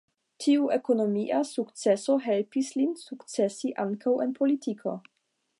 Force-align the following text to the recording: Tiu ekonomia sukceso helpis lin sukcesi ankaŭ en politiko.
Tiu 0.43 0.63
ekonomia 0.75 1.41
sukceso 1.49 2.17
helpis 2.29 2.73
lin 2.81 2.97
sukcesi 3.05 3.75
ankaŭ 3.87 4.19
en 4.27 4.37
politiko. 4.41 4.99